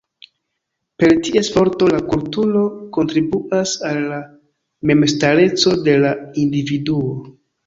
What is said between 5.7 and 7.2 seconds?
de la individuo.